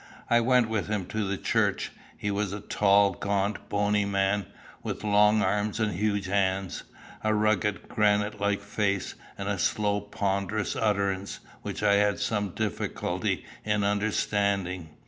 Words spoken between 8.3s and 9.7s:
like face, and a